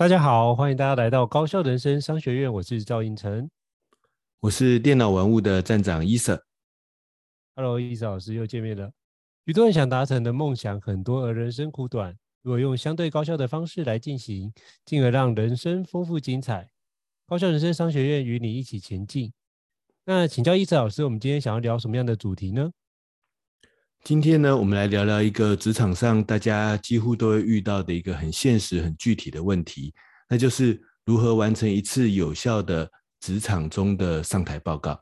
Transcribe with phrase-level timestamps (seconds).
[0.00, 3.50] 大家好，欢迎大家来到高效人生商学院，我是赵应成，
[4.40, 6.42] 我是电脑玩物的站长伊瑟。
[7.54, 8.90] Hello，伊瑟老师又见面了。
[9.44, 14.50] 许多人想达成的梦想很多，而人生苦短，如果用相对高效的方式来进行，
[14.86, 16.70] 进而让人生丰富精彩。
[17.26, 19.30] 高效人生商学院与你一起前进。
[20.06, 22.70] 那请教伊瑟老师，我们今天想要聊什么样的主题呢？
[24.02, 29.94] 今天呢，我们来聊聊一个职场上大家几乎都会遇到的一个很现实、很具体的问题，
[30.28, 32.90] 那就是如何完成一次有效的
[33.20, 34.98] 职场中的上台报告。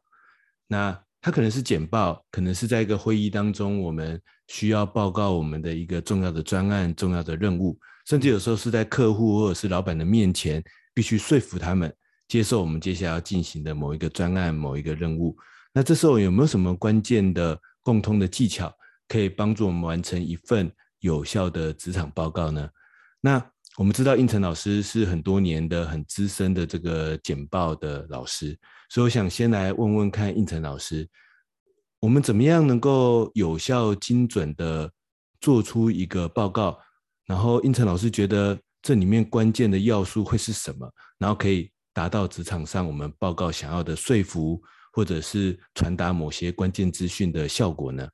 [0.66, 11.94] 那它可能是简报，可能是在一个会议当中，我们需要报告我们的一个重要的专案、重要的任务，甚至有时候是在客户或者是老板的面前，必须说服他们
[12.26, 15.36] 接受我们接下来要进行的某一个专案、某一个任务。
[15.72, 18.74] 那这时候有没有什么关键的共通的技巧？
[19.08, 20.70] 可以帮助我们完成一份
[21.00, 22.68] 有效的职场报告呢？
[23.20, 23.44] 那
[23.76, 28.58] 我们知道胤丞老师是很多年的很资深的这个简报的老师，
[28.90, 31.08] 所以我想先来问问看胤丞老师，
[32.00, 34.90] 我们怎么样能够有效精准的
[35.40, 36.78] 做出一个报告？
[37.26, 40.90] 然后胤丞老师觉得这里面关键的要素会是什么？
[41.18, 44.60] 然后可以达到职场上我们报告想要的说服，
[44.92, 48.08] 或者是传达某些关键资讯的效果呢？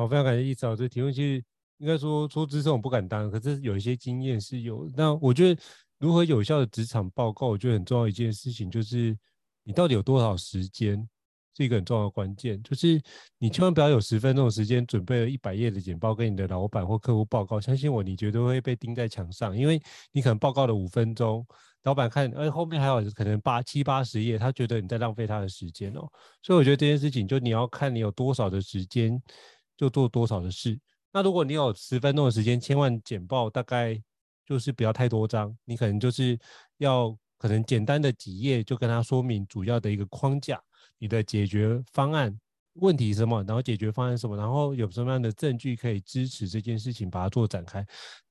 [0.00, 1.12] 好，非常感谢伊瑟老师提问。
[1.12, 1.44] 其实
[1.76, 4.90] 应该说，说资深我不敢当，可是有一些经验是有。
[4.96, 5.62] 那我觉得
[5.98, 9.14] 如何有效的职场报告，我觉得很重要一件事情就是
[9.62, 11.06] 你到底有多少时间，
[11.54, 12.62] 是一个很重要的关键。
[12.62, 12.98] 就是
[13.36, 19.78] 你千万不要有十分钟的时间准备了一百页的简报跟你的老板或客户报告，相信我，你绝对会被钉在墙上，因为
[20.12, 21.46] 你可能报告了五分钟，
[21.82, 26.08] 老板看，哎，后面还有可能八七八十页，他觉得你在浪费他的时间哦。
[26.42, 29.20] 所以我觉得这件事情，就你要看你有多少的时间。
[29.80, 30.78] 就做多少的事。
[31.10, 33.98] 那如果你有十分钟的时间，千万简报大概
[34.44, 36.38] 就是不要太多张，你可能就是
[36.76, 40.62] 要可能简单的几页就跟他说明主要的一个框架，
[40.98, 42.38] 你的解决方案
[42.74, 47.78] 问题什么，然后解决方案什么，然后有什么样的证据可以支持这件事情，把它做展开，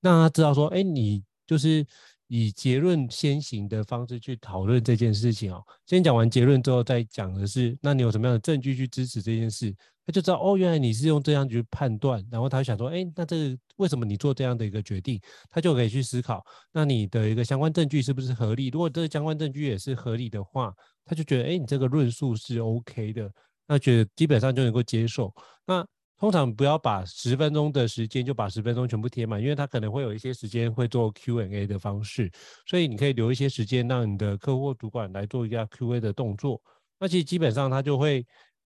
[0.01, 1.83] 让他知道说，哎，你就是
[2.29, 5.61] 以结论先行的方式去讨论这件事情哦。
[5.85, 9.75] 先讲完结论之后，再讲的是，那你有什么样的证据去支持这件事？
[10.05, 15.19] 他就知道哦，原来你是用这样去判断，然后他就想说，哎，那这个为什么你做这样的一个决定？
[15.51, 18.69] 他就可以去思考，那你的一个相关证据是不是合理？
[18.69, 20.73] 如果这个相关证据也是合理的话，
[21.05, 23.31] 他就觉得，哎，你这个论述是 OK 的，
[23.67, 25.31] 那觉得基本上就能够接受。
[25.65, 25.85] 那
[26.19, 32.29] 通常不要把十分钟的时间就把十分钟全部贴满，因为他可能会有一些时间会做 Q&A 的方式，
[32.67, 36.61] 所以你可以留一些时间让你的客户主管来做一下 Q&A 的动作。
[36.99, 38.25] 那其实基本上他就会。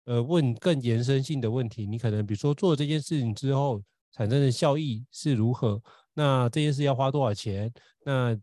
[0.05, 5.81] 呃，问更延伸性的问题，你可能比如说做这件事情之后产生的效益是如何？
[6.13, 7.73] 那这件事要花多少钱？
[8.05, 8.37] 那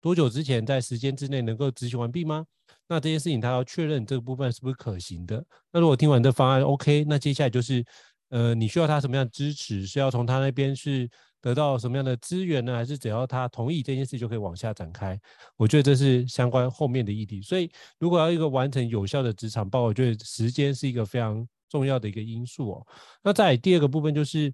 [0.00, 2.46] 多久之前在时间之内能够执行完毕吗？
[2.86, 5.44] 那这件事情他要确认这个部分是不是可行的？
[5.72, 7.84] 那如果听完这方案 OK，那接下来就是，
[8.30, 9.86] 呃，你需要他什么样的支持？
[9.86, 11.08] 是要从他那边是？
[11.42, 12.76] 得到什么样的资源呢？
[12.76, 15.18] 还是只要他同意这件事就可以往下展开？
[15.56, 17.40] 我觉得这是相关后面的议题。
[17.40, 22.86] 所以，如果要一个完成有效的职场报告，我觉得时间是一个非常重要的一个因素哦。
[23.22, 24.52] 那在第二个部分就是，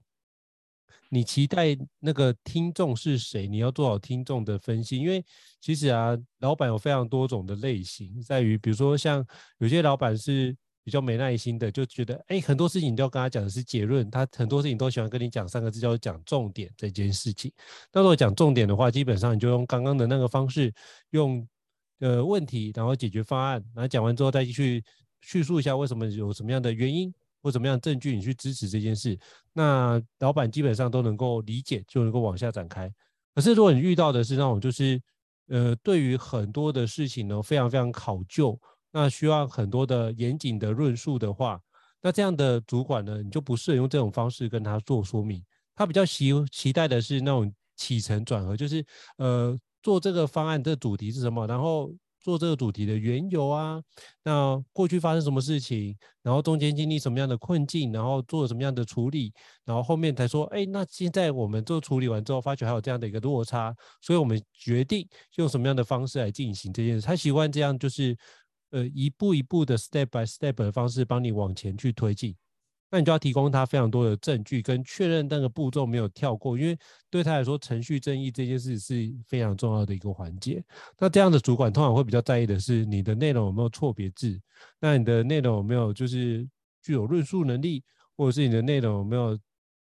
[1.08, 3.48] 你期待那个听众是谁？
[3.48, 5.24] 你要做好听众的分析，因为
[5.60, 9.26] 其实啊，老板有非常多种的类型，在于比如说像
[9.58, 10.56] 有些老板是。
[10.86, 17.52] 比较没耐心的，就觉得哎，很多事情你都要跟他讲的是结论，他很多事情都喜欢跟你讲三个字，叫做讲重点这件事情。
[17.92, 20.72] 那如果讲重点的话，基本上你就用刚刚的那个方式，
[21.10, 21.44] 用
[21.98, 24.80] 呃问题，然后解决方案，然后讲完之后再继续
[25.22, 27.12] 叙述一下为什么有什么样的原因
[27.42, 29.18] 或什么样的证据你去支持这件事，
[29.52, 32.88] 那老板基本上都能够理解，就能够往下展开。
[33.34, 35.02] 可是如果你遇到的是那种就是
[35.48, 38.56] 呃对于很多的事情呢，非常非常考究。
[38.96, 41.60] 那需要很多的严谨的论述的话，
[42.00, 45.44] 那这样的主管呢，你就不适合用这种方式跟他做说明。
[45.74, 48.82] 他比较期期待的是那种起承转合，就是
[49.18, 53.78] 呃做这个方案的主题是什么，然后做这个主题的缘由啊，
[54.24, 59.30] 那过去发生什么事情，然后中间经历什么样的困境，然后做了什么样的处理，
[59.66, 67.06] 然后后面才说，哎，那现在我们做处理完之后，发觉还有这样的一个落差，所以我们决定用什么样的方式来进行这件事。
[67.06, 68.16] 他喜欢这样，就是
[68.70, 72.34] 呃一步一步的 step by step 的方式帮你往前去推进。
[72.88, 76.78] 那你就要提供他非常多的证据，跟确认那个步骤没有跳过，因为
[77.10, 80.62] 对他来说，程序正义这件事是非常重要的一个环节。
[80.98, 84.40] 那这样的主管通常会比较在意的是你的内容有没有错别字，
[84.78, 86.48] 那你的内容有没有就是
[86.80, 87.82] 具有论述能力，
[88.16, 89.36] 或者是你的内容有没有，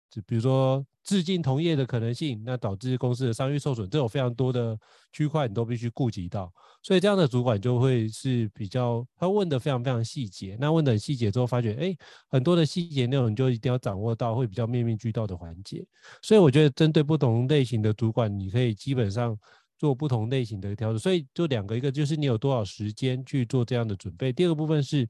[0.10, 0.86] 就比如说。
[1.04, 4.78] 致敬同业的可能性，那导致公司的商誉受损，这有非常多的
[5.12, 6.52] 区块你都必须顾及到，
[6.84, 11.96] 所以这样的主管就会是比较，他问的非常非常细节，那问的很细节之后，发觉哎，
[12.30, 15.84] 很多的细节内容你就一定要掌握到，会比较面面俱到的环节。
[16.22, 19.38] 所以我觉得针对不同类型的主管，你可以基本上
[19.78, 21.00] 做不同类型的调整。
[21.00, 25.10] 所以就两个，一个就是你有多少时间去做这样的准备，第二个部分是，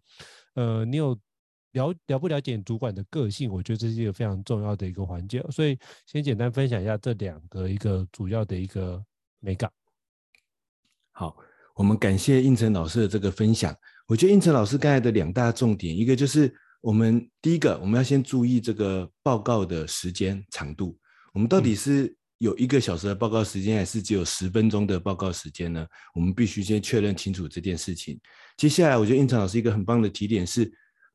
[0.53, 1.19] 呃，你有。
[1.73, 5.41] 了了不了解主管的个性，我觉得这是一个非常重要的一个环节。
[5.49, 9.01] 所以先简单分享一下这两个一个主要的一个
[9.39, 9.71] 美感。
[11.11, 11.37] 好，
[11.75, 13.73] 我们感谢应成老师的这个分享。
[14.05, 20.97] 我觉得应成老师刚才的两大重点，一个就是我们第一个，我们要先注意这个报告的时间长度。
[21.33, 25.87] 我们到底是有一个小时的报告时间，还是只有十分钟的报告时间呢？
[26.13, 28.19] 我们必须先确认清楚这件事情。
[28.57, 30.69] 接下来，我觉得应成老师一个很棒的提点是。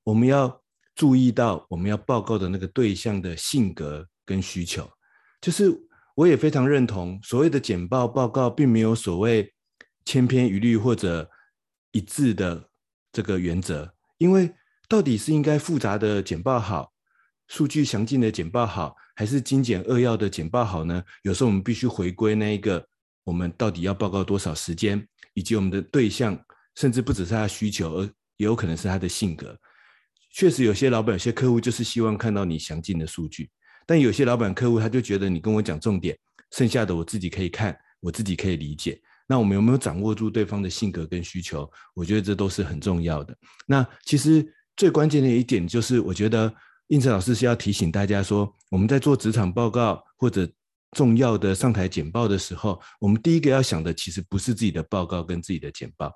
[0.07, 0.63] 我们要
[0.95, 4.89] 注意到我们要报告的那个对象的性格跟需求，
[5.41, 5.69] 就是
[6.15, 9.53] 我也非常认同所谓的简报报告，并没有所谓
[10.05, 11.29] 千篇一律或者
[11.91, 12.71] 一致的
[13.11, 14.55] 这个原则，因为
[14.89, 16.93] 到底是应该复杂的简报好，
[17.49, 21.03] 数据详尽的简报好，还是精简扼要的简报好呢？
[21.23, 22.87] 有时候我们必须回归那一个，
[23.25, 25.05] 我们到底要报告多少时间，
[25.35, 26.41] 以及我们的对象，
[26.77, 28.05] 甚至不只是他的需求，而
[28.37, 29.59] 也有可能是他的性格。
[30.37, 33.49] 确实，有些老板、有些客户就是希望看到你详尽的数据，
[33.87, 36.15] 但有些老板、客户他就觉得你跟我讲重点，
[36.51, 39.01] 剩下的我自己可以看，我自己可以理解。
[39.27, 41.67] 那我们有没有掌握住对方的性格跟需求？
[41.95, 43.35] 我觉得这都是很重要的。
[43.67, 44.47] 那其实
[44.77, 46.55] 最关键的一点就是，我觉得
[46.89, 50.47] 胤丞老师是要提醒大家说，我们在做职场报告或者
[50.91, 56.13] 重要的上台简报的时候，我们第一个要想的其实不是自己的报告跟自己的简报，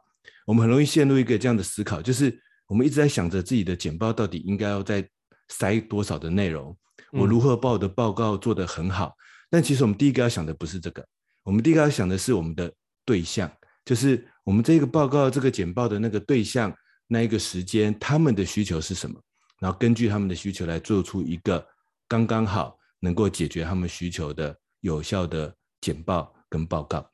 [0.46, 2.38] 我们很容易陷入一个这样的思考，就是。
[2.70, 5.04] 我们一直在想着自己的简报到底应该要再
[5.48, 6.74] 塞多少的内容，
[7.10, 9.08] 我如何把我的报告做得很好？
[9.08, 9.14] 嗯。
[9.50, 11.04] 但其实我们第一个要想的不是这个，
[11.42, 12.72] 我们第一个要想的是我们的
[13.04, 13.50] 对象，
[13.84, 16.72] 就是我们这个报告这个简报的那个对象，
[17.08, 19.20] 那一个时间，他们的需求是什么？
[19.58, 21.66] 然后根据他们的需求来做出一个
[22.06, 27.04] 刚刚好能够解决他们需求的有效的简报跟报告。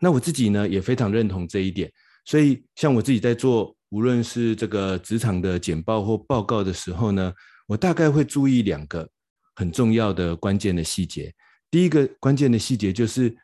[0.00, 1.92] 那我自己呢也非常认同这一点，
[2.24, 3.76] 所以像我自己在做。
[3.90, 7.32] 无论是这个职场的简报或报告的时候呢，
[7.66, 9.08] 我大概会注意两个
[9.54, 11.32] 很重要的关键的细节。
[11.70, 13.36] 第一个关键的细节就是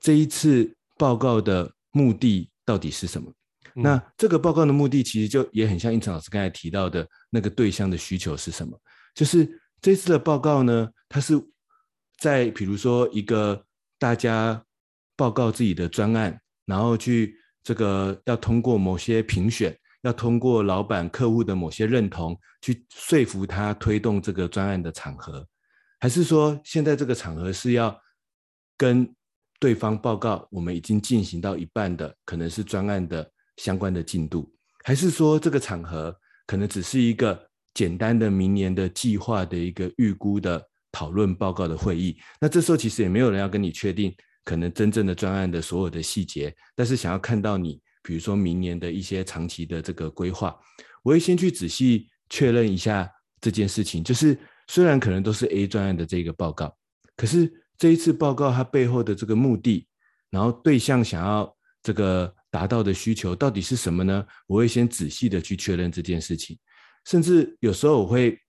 [0.00, 3.32] 这一次报告的目的到底是什么？
[3.76, 3.82] 嗯。
[3.82, 8.76] 那这个报告的目的其实就也很像应成老师刚才提到的那个对象的需求是什么？
[9.14, 11.34] 就是这次的报告呢，它是
[12.18, 13.64] 在比如说一个
[13.98, 14.64] 大家
[15.16, 17.36] 报告自己的专案，然后去
[17.70, 19.78] 这个要通过某些评选。
[20.02, 25.46] 要通过老板、客户的某些认同，去说服他推动这个专案的场合，
[26.00, 27.94] 还是说现在这个场合是要
[28.78, 29.06] 跟
[29.58, 34.50] 对方报告我们已经进行到一半的，可能是专案的相关的进度，
[34.84, 37.38] 还是说这个场合可能只是一个
[37.74, 42.18] 简单的明年的计划的一个预估的讨论报告的会议？
[42.40, 47.80] 那这时候其实也没有人要跟你确定可能真正的专案的所有的细节，但是想要看到你。
[48.02, 50.58] 比如说明年的一些长期的这个规划，
[51.02, 53.06] 我会先去仔细确认一下
[53.42, 54.02] 这件事情。
[54.02, 54.36] 就是
[54.68, 56.74] 虽然可能都是 A 专案的这个报告，
[57.14, 59.86] 可是这一次报告它背后的这个目的，
[60.30, 64.26] 然后对象想要这个达到的需求到底是什么呢？
[64.46, 66.58] 我会先仔细的去确认这件事情，
[67.04, 68.40] 甚至有时候我会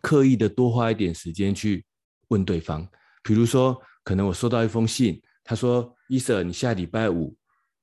[0.00, 1.84] 刻意的多花一点时间去
[2.30, 2.84] 问对方。
[3.22, 7.36] 比如说，可能我收到一封信，他说：“伊 Sir，你下礼拜五。”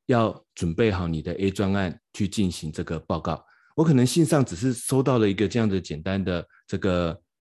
[0.09, 3.45] 要准备好你的 A 专案去进行这个报告。
[3.75, 7.15] 我可能信上只是收到了一个这样的简单的这个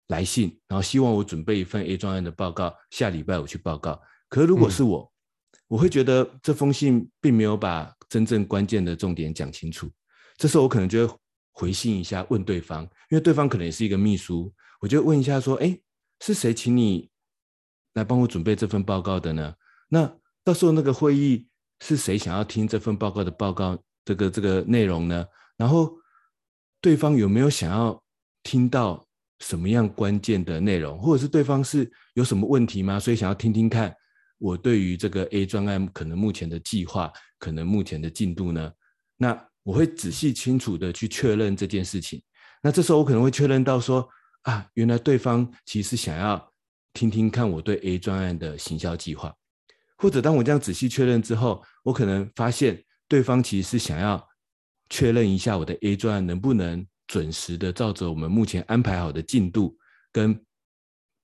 [0.08, 3.98] 来信，然后希望我准备一份 A 专案的报告，下礼拜我去报告。
[4.28, 9.90] 可是如果是我，嗯，我会觉得这封信并没有把真正关键的重点讲清楚。
[10.36, 11.18] 这时候我可能就会
[11.52, 15.80] 回信一下，问对方，因为对方可能也是一个秘书，我就问一下说：“哎，
[16.20, 17.08] 是谁请你
[17.94, 19.54] 来帮我准备这份报告的呢？”
[19.88, 20.12] 那
[20.44, 21.46] 到时候那个会议。
[21.84, 25.26] 是谁想要听这份报告的报告这个这个内容呢？
[25.56, 25.92] 然后
[26.80, 28.00] 对方有没有想要
[28.44, 29.04] 听到
[29.40, 33.00] 什么样关键的内容，或者是对方是有什么问题吗？
[33.00, 33.92] 所以想要听听看
[34.38, 38.72] 我对于这个 A 专案可能目前的计划，可能目前的进度呢？
[39.16, 42.22] 那我会仔细清楚的去确认这件事情。
[42.62, 44.08] 那这时候我可能会确认到说
[44.42, 46.51] 啊，原来对方其实想要
[46.94, 49.34] 听听看我对 A 专案的行销计划，
[49.96, 54.22] 或者当我这样仔细确认之后，我可能发现对方其实是想要
[54.90, 59.76] 确认一下我的 A 专案能不能准时的照着我们目前安排好的进度
[60.10, 60.38] 跟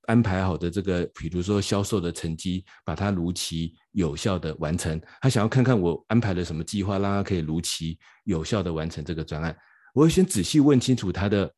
[0.06, 4.98] 安排好的这个，比如说销售的成绩，把它如期有效的完成。
[5.20, 9.54] 他想要看看我安排了什么计划，让他可以如期有效的完成这个专案。
[9.92, 11.52] 我会先仔细问清楚他的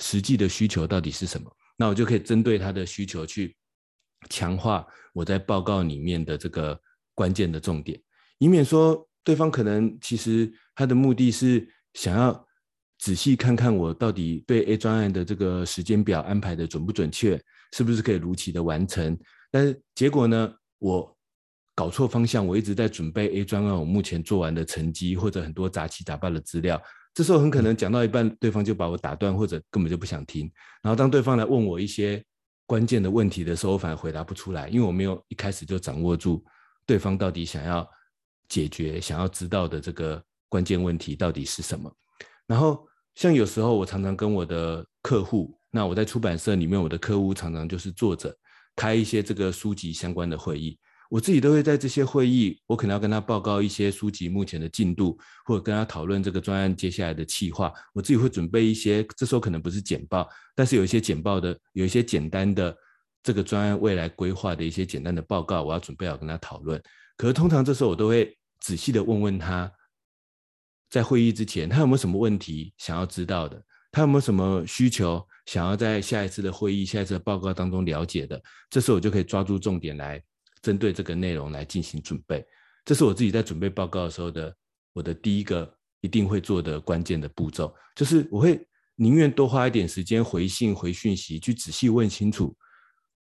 [0.00, 3.56] 实际的需求到底是什么，那我就可以针对他的需求去
[4.28, 6.78] 强化我在报告里面的这个
[7.14, 8.00] 关键的重点，
[8.38, 12.46] 以免说对方可能其实他的目的是想要
[12.98, 17.40] 仔细看看我到底对 A 专案的这个时间表安排的准不准确。
[17.76, 19.18] 是不是可以如期的完成？
[19.50, 20.54] 但是结果呢？
[20.78, 21.16] 我
[21.74, 26.80] 搞错方向，我一直在准备 A 专案，我目前做完的成绩或者很多杂七杂八的资料，
[27.14, 30.50] 这时候很可能讲到一半，对方就把我打断，或者根本就不想听。
[30.82, 32.22] 然后当对方来问我一些
[32.66, 36.44] 关键的问题的时候，我反而回答不出来，因为我没有一开始就掌握住
[36.84, 37.88] 对方到底想要
[38.48, 41.90] 解决、想要知道的这个关键问题到底是什么。
[42.46, 45.58] 然后像有时候我常常跟我的客户。
[45.76, 48.32] 那我在出版社里面，我的客户常常就是作者
[48.76, 50.78] 开一些这个书籍相关的会议，
[51.10, 57.72] 我自己都会在这些会议，我可能要跟他报告一些书籍目前的进度，或者跟他讨论这个专案接下来的计划。
[57.92, 62.76] 我自己会准备一些，这时候可能不是简报，但是有一些简报的，有一些简单的
[63.22, 66.82] 这个专案未来规划的一些简单的报告，我要准备好跟他讨论。
[67.16, 69.70] 可是通常这时候我都会仔细的问问他，
[70.90, 73.62] 在会议之前他有没有什么问题想要知道的。
[73.92, 78.42] 他有没有什么需求想要在下一次的会议、下一次的报告当中了解的？
[78.68, 80.20] 这时候我就可以抓住重点来
[80.64, 82.44] 针对这个内容来进行准备。
[82.84, 84.56] 这是我自己在准备报告的时候的
[84.92, 88.66] 我的第一个一定会做的关键的步骤，就是我会
[88.96, 92.56] 宁愿多花一点时间回信、回讯息，去仔细问清楚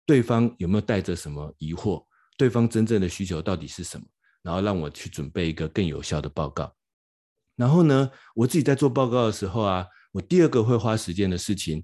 [0.06, 2.06] 对方有没有带着什么疑惑，
[2.38, 4.06] 对方真正的需求到底是什么，
[4.44, 6.74] 然后让我去准备一个更有效的报告。
[7.56, 9.86] 然后呢，我自己在做报告的时候啊。
[10.14, 11.82] 我第二个会花时间的事情，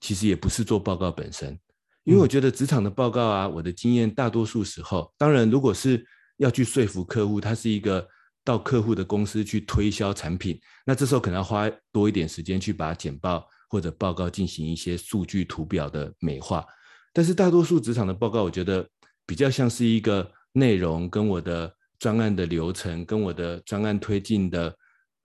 [0.00, 1.60] 其实也不是做报告本身，
[2.04, 6.04] 因为我觉得职场的报告啊，我的经验大多数时候，当然如果是
[6.38, 8.06] 要去说服客户，他是一个
[8.44, 16.64] 到客户的公司去推销产品，那这时候可能要花多一点时间去把简报或者报告进行一些数据图表的美化。
[17.12, 18.88] 但是大多数职场的报告，我觉得
[19.26, 24.74] 比较像是一个内容跟我的专案的流程，跟我的专案推进的。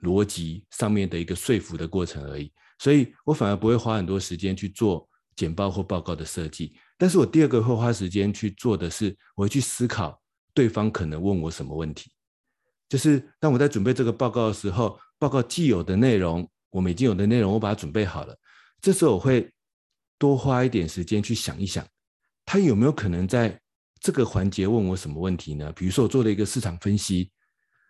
[0.03, 6.75] 逻辑上面的一个说服的过程而已，所以我反而不会花很多时间去做简报或报告的设计。
[6.98, 10.22] 但是我第二个会花时间去做的是，我会去思考
[10.54, 12.12] 对方可能问我什么问题。
[12.90, 18.38] 就是当我在准备这个报告的时候，报告既有的内容，我们已经有的内容，我把它准备好了。
[18.82, 19.52] 这时候我会
[20.18, 21.86] 多花一点时间去想一想，
[22.46, 23.60] 他有没有可能在
[24.00, 25.72] 这个环节问我什么问题呢？
[25.74, 27.32] 比如说我做了一个市场分析。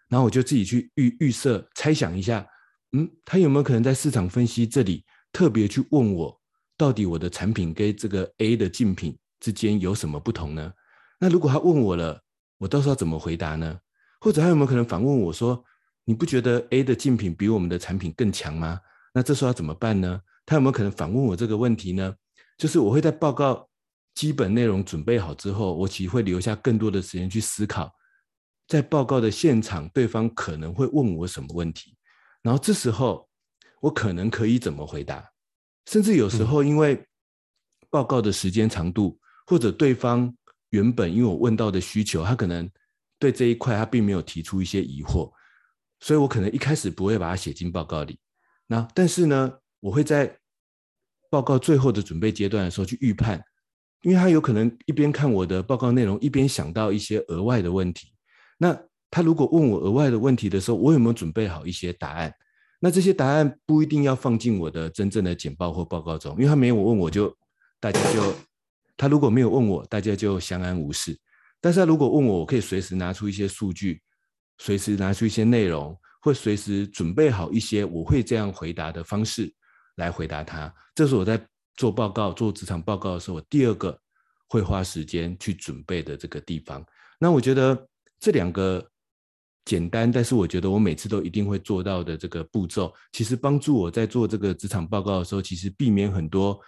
[0.10, 2.46] 然后我就自己去预预设、猜想一下，
[2.92, 6.40] 嗯，他有没有可能在市场分析这里特别去问我，
[6.78, 10.74] 到底我的产品跟这个 A 的竞品之间有什么不同呢？
[11.20, 12.22] 那如果他问我了，
[12.58, 13.80] 我到时候要怎么回答呢？
[14.20, 15.64] 或者他有没有可能反问我说，
[16.06, 18.80] 你不觉得 A 的竞品比我们的产品更强吗？
[19.14, 20.22] 那这时候要怎么办呢？
[20.46, 22.14] 他有没有可能反问我这个问题呢？
[22.58, 23.70] 就是我会在报告
[24.16, 27.92] 基本内容准备好之后，我其实会留下更多的时间去思考。
[28.68, 31.96] 在报告的现场，对方可能会问我什么问题，
[32.42, 33.28] 然后这时候
[33.82, 35.30] 我可能可以怎么回答，
[35.86, 37.06] 甚至有时候因为
[37.90, 40.34] 报告的时间长度，或者对方
[40.70, 42.70] 原本因为我问到的需求，他可能
[43.20, 45.32] 对这一块他并没有提出一些疑惑，
[46.00, 48.18] 所以我可能一开始不会把它写进报告里。
[48.68, 50.38] 那但是呢，我会在
[51.30, 53.44] 报告最后的准备阶段的时候去预判，
[54.02, 58.14] 因为他有可能一边看我的报告内容，一边想到一些额外的问题。
[58.58, 58.78] 那
[59.12, 62.34] 他如果问我额外的问题的时候，我有没有准备好一些答案？
[62.84, 67.34] 那这些答案不一定要放进我的真正的简报或报告中，因为他没有问我就
[67.80, 68.34] 大家就
[68.98, 71.18] 他如果没有问我，大家就相安无事。
[71.62, 74.02] 但是他如果问我，我可以随时拿出一些数据，
[74.58, 79.50] 随时拿出一些内容，或随时准备好一些我会这样回答的方式
[79.96, 80.70] 来回答他。
[80.94, 81.42] 这是我在
[81.78, 83.98] 做报告、做职场报告的时候，我第二个
[84.50, 86.86] 会花时间去准备的这个地方。
[87.18, 87.88] 那我觉得。
[88.20, 88.90] 这两个
[89.66, 96.60] 简单，但是我觉得我每次都一定会做到的这个步骤，其实帮助我在做这个职场报告的时候，其实避免很多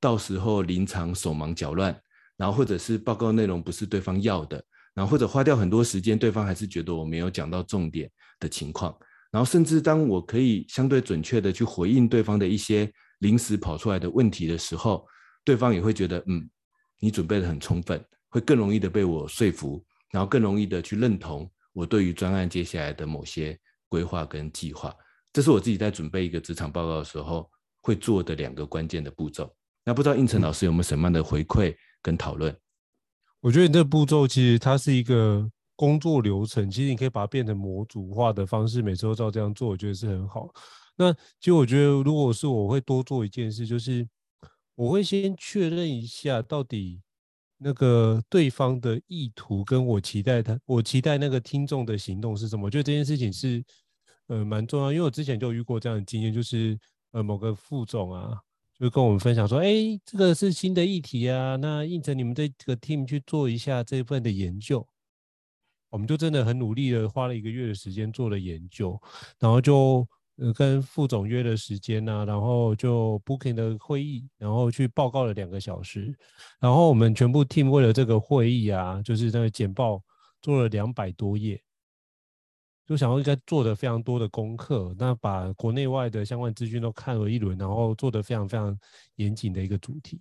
[0.00, 1.94] 到时候临场手忙脚乱，
[2.38, 8.10] 然后或者是报告内容不是对方要的，然后或者花掉很多时间，对方还是觉得我没有讲到重点
[8.40, 8.96] 的情况，
[9.30, 15.06] 然后甚至当我可以相对准确的去回应对方的一些临时跑出来的问题的时候，
[15.44, 16.48] 对方也会觉得，嗯，
[16.98, 21.50] 你准备的很充分，会更容易的被我说服，然后更容易的去认同。
[21.72, 24.94] 我对于专案接下来的某些规划跟计划，
[25.32, 27.50] 这是我自己在准备一个职场报告的时候
[27.80, 29.54] 会做的两个关键的步骤。
[29.84, 32.54] 那不知道应成老师有没有什么样的回馈跟讨论？
[33.40, 40.48] 我觉得你这个步骤其实它是一个工作流程，其实你可以把它变成模组化的方式，每次都照这样做，我觉得是很好。
[40.96, 44.06] 那其实我觉得，如果是我会多做一件事，就是
[44.74, 47.00] 我会先确认一下到底。
[47.62, 52.66] 那个对方的意图跟我期待他，我期待那个听众的行动是什么？
[52.66, 53.64] 我觉得这件事情是
[54.26, 56.78] 呃蛮重要，因为我之前就遇过这样的经验，就是
[57.12, 58.36] 呃某个副总啊，
[58.78, 59.72] 就跟我们分享说，哎，
[60.04, 64.86] 这个是新的议题啊，那应承你们这个 team 去做一下这份的研究，
[65.90, 69.00] 我们就真的很努力的花了一个月的时间做了研究，
[69.38, 70.06] 然后就。
[70.36, 76.16] 呃，跟副总约了时间呐、然后就 booking 的会议，然后去报告了两个小时，
[76.58, 80.02] 然后我们全部 team 为了这个会议啊，就是那个简报
[80.40, 81.62] 做了两百多页，
[82.86, 88.76] 就想要应该做的非常多的功课，那把国内外的相关资讯都看了一轮，然后做的非常非常
[89.16, 90.20] 严谨的一个主题。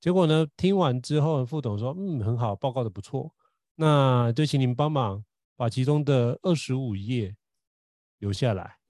[0.00, 3.32] 结果呢，听完之后，副总说，嗯，很好，报告的不错，
[3.74, 5.24] 那就请您帮忙
[5.56, 7.34] 把其中的二十五页
[8.18, 8.81] 留下来。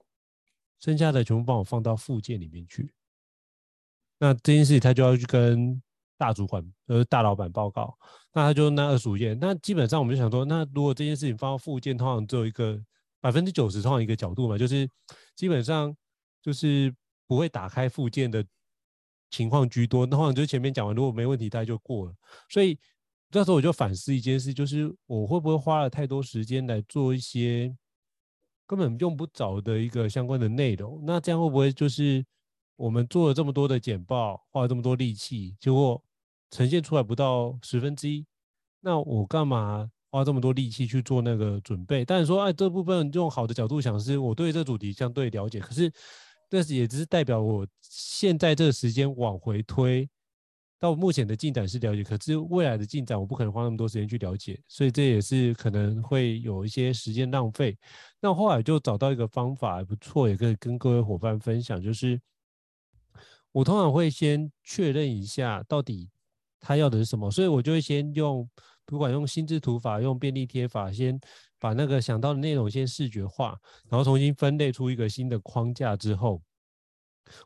[0.83, 2.93] 剩下的全部帮我放到附件里面去。
[4.19, 5.81] 那这件事情他就要去跟
[6.17, 7.97] 大主管，呃，大老板报告。
[8.33, 9.33] 那他就那二十五页。
[9.39, 12.77] 那基本上我们就想说，那如果这件事情放到附件，通常只有一个
[13.21, 14.85] 百分之九十，通常一个角度嘛，就是
[15.37, 15.95] 基本上
[16.41, 16.93] 就是
[17.27, 18.45] 不会打开附件的
[19.29, 20.05] 情况居多。
[20.05, 22.13] 那通常就前面讲完，如果没问题，他就过了。
[22.49, 22.77] 所以
[23.31, 27.73] 这时候我就反思一件事，就是我会不会花了太多时间来做一些。
[28.65, 32.25] 根本用不着的一个相关的内容，那这样会不会就是
[32.75, 36.01] 我们做了这么多的简报，花了这么多力气，结果
[36.49, 38.25] 呈现出来不到十分之一？
[38.81, 42.05] 那我干嘛花这么多力气去做那个准备？
[42.05, 45.91] 但是说，哎，这部分用好的角度想，是我对这主题相对了解，可是，
[46.49, 50.09] 但是也只是代表我现在这个时间往回推。
[50.83, 57.77] 到目前的进展是了解，可是未来的进展我不可能花那么多时间去了解，所以这也是可能会有一些时间浪费。
[58.19, 62.19] 那后来就找到一个方法还不错，也可以跟各位伙伴分享，就是
[63.53, 66.09] 我通常会先确认一下到底
[66.59, 68.45] 他要的是什么，所以我就会先用
[68.85, 71.17] 不管用心智图法、用便利贴法，先
[71.59, 73.57] 把那个想到的内容先视觉化，
[73.89, 76.41] 然后重新分类出一个新的框架之后。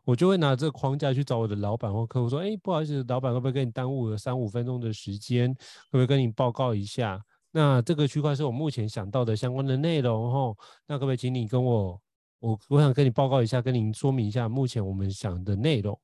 [0.03, 5.53] 我就会拿这个框架去找我的老板或客户说：“哎，不好意思，老板会不会跟你耽误了三五分钟的时间？
[5.53, 7.21] 会不会跟你报告一下？
[7.51, 10.55] 那这个区块是我目前想到的相关的内容哈。
[10.87, 12.01] 那可不可以请你跟我，
[12.39, 15.99] 我我想跟你报告一下，跟您说明一下目前我们想的内容。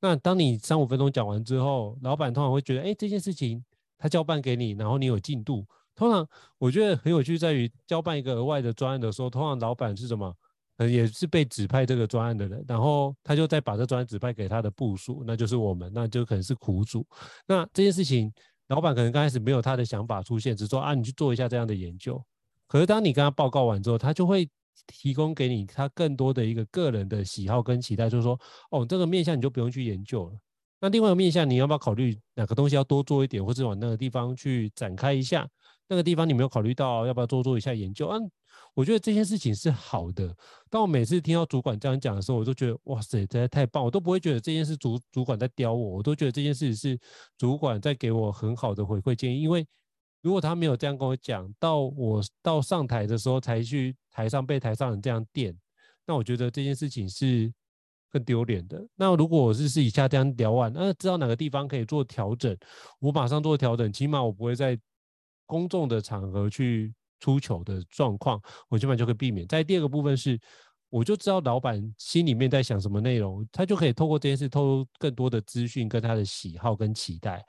[0.00, 3.64] 那当你三五分钟讲完之后，老板通常会觉得，哎，这件事情
[3.98, 5.64] 他交办给你，然后你有进度。
[5.94, 6.26] 通常
[6.58, 10.34] 我觉得很有趣，在于交办一个额外的专案的时候，通常老板是什么？”
[10.78, 17.06] 也是被指派这个专案的人，然后他就再把这专案指派给他的部属，那就是我们，那就可能是苦主。
[17.46, 18.32] 那这件事情，
[18.68, 22.22] 老板可能刚开始没有他的想法出现，只说啊，你去做一下这样的研究。
[22.66, 24.48] 可是当你跟他报告完之后，他就会
[24.86, 28.38] 提供给你他更多的一个个人的喜好跟期待，就是说，
[28.70, 30.32] 哦，这个面向你就不用去研究了。
[30.80, 35.46] 那另外一个面向，你要不要考虑哪个东西要多做一点，或者往那个地方去展开一下？
[35.86, 38.18] 那个地方你没有考虑到，要不要多做一下研究啊？
[38.74, 40.34] 我觉得这件事情是好的。
[40.70, 43.84] 当我每次听到主管这样讲的时候，我都觉得哇塞，真的太棒！
[43.84, 46.98] 我都不会觉得这件事主主管在刁我，我都觉得这件事是
[47.36, 49.42] 主管在给我很好的回馈建议。
[49.42, 49.66] 因为
[50.22, 55.54] 如果他没有这样跟我讲，到我到上台的时候才去台上被台上人这样电，
[56.06, 57.52] 那我觉得这件事情是
[58.10, 58.82] 更丢脸的。
[58.94, 62.56] 那如果我是私底下这样聊完，那知道哪个地方可以做调整，
[63.00, 64.78] 我马上做调整，起码我不会在
[65.44, 66.94] 公众的场合去。
[67.22, 69.46] 出糗的状况，我基本上就可以避免。
[69.46, 70.36] 在第二个部分是，
[70.90, 77.46] 我就知道老板心里面在想什么内容，他就可以透过这件事透露更多的资讯跟他的喜好跟期待。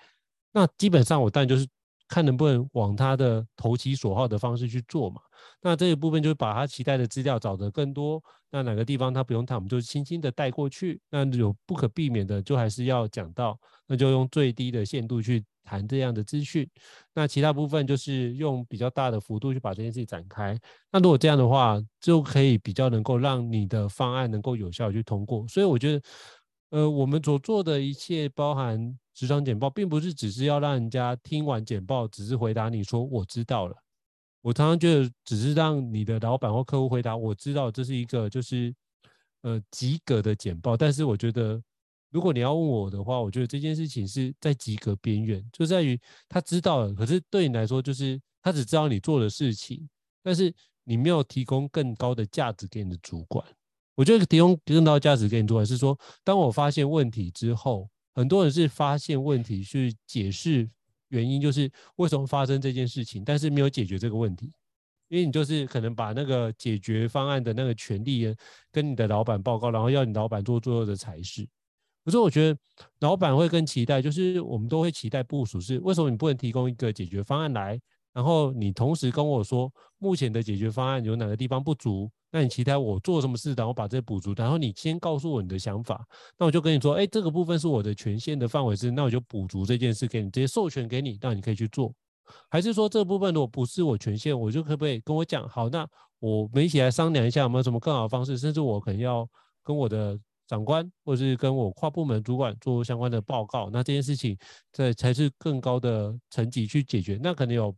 [0.51, 1.67] 那基本上我当然就是
[2.07, 5.21] 看能不能往他的投其所好的方式去做嘛。
[5.61, 8.21] 那这一部分就是把他期待的资料找得更多。
[8.51, 11.01] 那哪个地方他不用谈，我们就轻轻的带过去。
[11.09, 16.69] 那有不可避免的，就还是要讲到，那就用最低的限度去谈这样的资讯。
[17.15, 20.57] 那其他部分就是用比较大的幅度去把这件事情展开。
[20.91, 25.47] 那如果这样的话，就可以比较能够让你的方案能够有效去通过。
[25.47, 26.01] 所以我觉得，
[26.73, 33.75] 呃，我们所做的一切，包含职场简报，并不是只是要让人家听完简报，只是回答你说我知道了。
[34.41, 38.73] 我常常觉得，只是让你的老板或客户回答我知道，这是一个就是
[39.43, 40.75] 呃及格的简报。
[40.75, 41.62] 但是我觉得。
[42.09, 49.89] 如果你要问我的话，我觉得这件事情是在及格边缘，就在于他知道了，可是对你来说，就是他只知道你做的事情，
[50.21, 53.43] 但是你没有提供更高的价值给你的主管。
[53.95, 60.69] 我觉得提供更高的价值给你做，还是说，当我发现问题之后，很多人是发现问题去解释
[61.10, 64.51] 原因，就是为什么发生这件事情，但是没有解决这个问题，
[65.10, 68.36] 因为你就是可能把那个解决方案的那个权利
[68.71, 71.47] 跟你的老板报告，然后要你老板做最后的裁示。
[72.03, 72.60] 可是我觉得
[72.99, 77.79] 老板会更期待，就是我们都会期待部署是为什么你不能提供一个解决方案来，
[78.13, 86.06] 然后你同时跟我说目前的解决方案有哪个地方不足，那你期待我做什么事，然后把这补足，然后你先告诉我你的想法，
[86.38, 91.93] 那我就跟你说，哎，这个部分是我的权限的范围是，那我就补足这件事给你，直接授权给你，让你可以去做，
[92.49, 95.88] 还是说这部分如果不是我权限，我就可不可以跟我讲，好，那
[96.19, 99.28] 我们一起来商量一下有没有什么更好的方式，甚至我可能要
[99.63, 100.19] 跟我的。
[100.45, 104.38] 长官，或者是跟我跨部门主管做相关的报告，那这件事情
[104.73, 107.17] 这才是更高的层级去解决。
[107.23, 107.73] 那可能有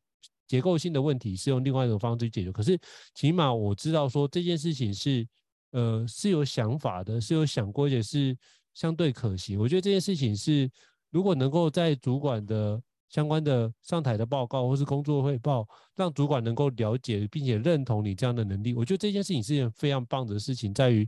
[0.47, 2.77] 结构性的问题是用另外一种方式去解决，可是
[3.13, 5.27] 起码我知道说这件事情是
[5.71, 8.38] 呃是有想法的，是有想过，而且是
[8.73, 9.60] 相对可行。
[9.60, 10.69] 我觉得这件事情是
[11.10, 21.08] 如果能够在主管的相关的上台的报告或是工作汇报，让主管能够了解并且认同你这样的能力，我觉得这件事情是一件非常棒的事情，在于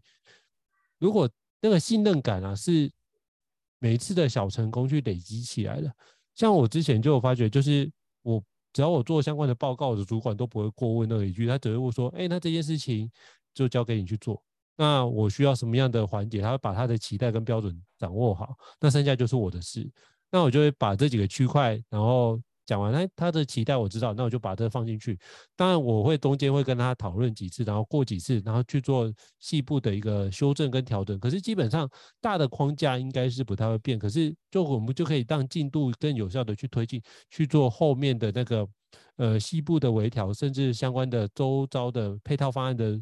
[0.99, 1.29] 如果。
[1.59, 2.89] 那个信任感啊，是
[3.79, 5.91] 每一次的小成功去累积起来的。
[6.35, 8.41] 像我之前就有发觉，就是我
[8.77, 13.09] 只要我做相关的报告，我的主管都不会过问那一句，他只会问说：“哎，那这件事情
[13.51, 14.39] 就交给你去做。
[14.75, 16.41] 那我需要什么样的环节？
[16.41, 19.89] 他会把他的期待跟标准掌握好，那剩下就是我的事。
[20.29, 25.17] 那我就会把这几个区块，然后。”讲完，他他的期待我知道，那我就把这放进去。
[25.55, 31.17] 当然，我会中间会跟他讨论几次，然后过几次，然后去做细部的一个修正跟调整。
[31.17, 33.97] 可是基本上大的框架应该是不太会变。
[33.97, 38.67] 可是就我们就可以让进度更有效的去推进，去做后面的那个
[39.15, 43.01] 呃细部的微调，甚至相关的周遭的配套方案的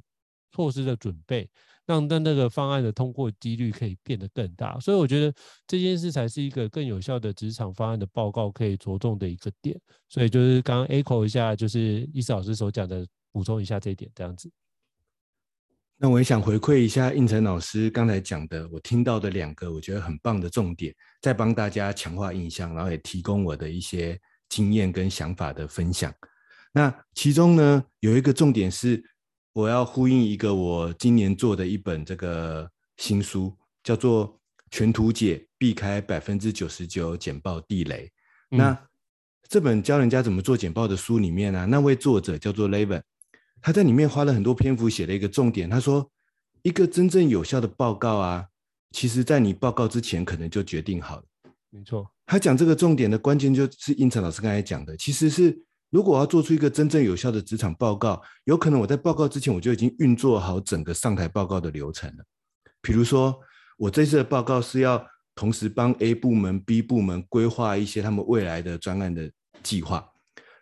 [0.51, 1.49] 措施的准备。
[1.87, 5.31] 让那那个方案的通过几率可以变得更大，所以我觉得
[5.67, 9.79] 这件事才是一个更有效的职场方案的报告可以着重的一个点。
[10.09, 14.49] 所以就是刚刚 echo 一下，就是易思老师所讲的，补充一下这一点，这样子。
[15.97, 26.11] 那我也想回馈一下应成老师刚才讲的，我听到的两个我觉得很棒的重点，再帮大家强化印象，然后也提供我的一些经验跟想法的分享。
[26.73, 29.03] 那其中呢，有一个重点是。
[29.55, 33.53] 我要呼应一个我今年做的一本这个新书，
[33.85, 34.27] 叫做
[34.69, 38.05] 《全图解避开百分之九十九简报地雷》。
[38.51, 38.57] 嗯。
[38.57, 38.77] 那
[39.47, 43.01] 这本教人家怎么做简报的书里面呢，啊，那位作者叫做 Levin，
[43.61, 45.69] 他在里面花了很多篇幅写了一个重点。
[45.69, 46.11] 他说，
[46.61, 48.45] 一个真正有效的报告啊，
[48.91, 51.23] 其实在你报告之前可能就决定好了。
[51.69, 55.64] 没错，他讲这个重点的关键就是应成老师刚才讲的，其实是。
[55.95, 62.23] 如果我要做出一个真正有效的职场报告，有可能我在报告之前我就已经运作好整个上台报告的流程了。
[62.81, 63.39] 比如说，
[63.77, 65.01] 我这次的报告是要
[65.35, 69.31] 同时帮 A 部门、B 部门规划一些他们未来的专案的
[69.63, 70.05] 计划，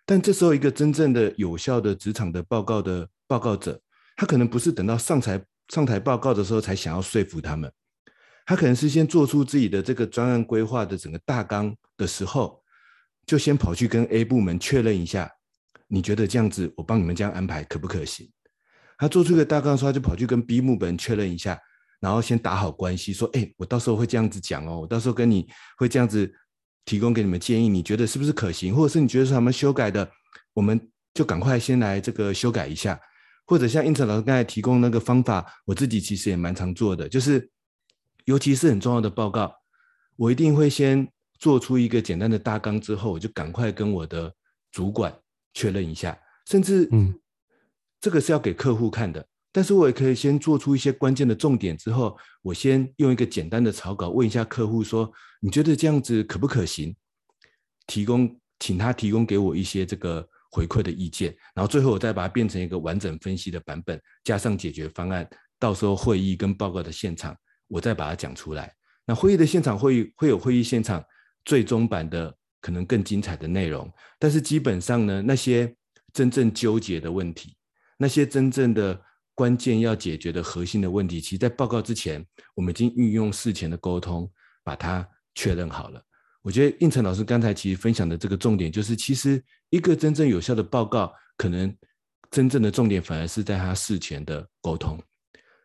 [0.06, 3.82] 但这时候一个真正的有效的职场的报告的报告者，
[4.16, 7.74] 他可能不是等到上台上台报告的时候才想要说服他们，
[8.46, 12.62] 他可能是先做出自己的这个专案规划的整个大纲的时候。
[13.26, 15.32] 就先跑去跟 A 部门确认一下，
[15.88, 18.30] 你觉得这样子我帮你们这样安排可不可行？
[18.98, 21.60] 他做出一个大纲说，他就跑去跟 B 部门确认一下，
[22.00, 26.32] 然后先打好关系，说：哎，我到时候会这样子讲哦，我到时候跟你会这样子
[26.86, 28.76] 提供给你们建议，你觉得是不是可行？
[28.76, 30.10] 或者是你觉得是他们修改的，
[30.54, 30.80] 我们
[31.14, 33.00] 就赶快先来这个修改一下。
[33.46, 37.50] 或者像胤丞老师刚才提供那个方法，我自己其实也蛮常做的，就是
[38.26, 39.54] 尤其是很重要的报告，
[40.18, 41.08] 我一定会先。
[41.44, 44.34] 做出一个简单的大纲之后，我就赶快跟我的
[44.72, 45.14] 主管
[45.54, 47.14] 确认一下，甚至，嗯，
[48.00, 56.96] 这个是要给客户看的，但是我也可以先做出一些关键的重点之后，我先用一个简单的草稿问一下客户说，你觉得这样子可不可行？
[57.88, 65.30] 提供，请他提供给我一些这个回馈的意见，然后最后我再把它变成一个完整分析的版本，加上解决方案，
[65.60, 67.36] 到时候会议跟报告的现场，
[67.68, 68.74] 我再把它讲出来。
[69.06, 71.04] 那会议的现场会议会有会议现场。
[71.46, 73.92] 最终版的可能更精彩的内容。
[74.20, 75.76] 但是基本上呢，那些
[76.14, 77.56] 真正纠结的问题，
[77.98, 79.00] 那些真正的
[79.36, 82.26] 关键要解决的核心的问题，其实在报告之前，
[82.56, 84.32] 我们已经运用事前的沟通，
[84.64, 86.02] 把它确认好了。
[86.42, 91.74] 我觉得胤丞老师刚才其实分享的这个重点，就是其实一个真正有效的报告，可能
[92.30, 95.02] 真正的重点反而是在他事前的沟通。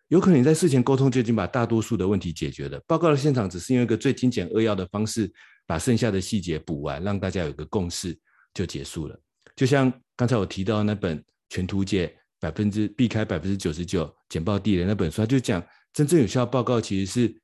[0.09, 5.31] 有可能你在事前沟通就已经把大多数的问题解决了，报告的现场只是用一个最精简扼要的方式，
[5.69, 8.19] 把剩下的细节补完，让大家有个共识
[8.55, 9.21] 就结束了。
[9.55, 17.41] 就像刚才我提到那本全图解百分之避开百分之九十九简报地雷那本书，他就讲真正有效报告其实是